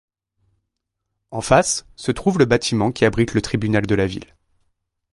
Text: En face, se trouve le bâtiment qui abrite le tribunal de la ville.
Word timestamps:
En 1.29 1.41
face, 1.41 1.85
se 1.95 2.11
trouve 2.11 2.39
le 2.39 2.45
bâtiment 2.45 2.91
qui 2.91 3.05
abrite 3.05 3.35
le 3.35 3.41
tribunal 3.43 3.85
de 3.85 3.93
la 3.93 4.07
ville. 4.07 4.35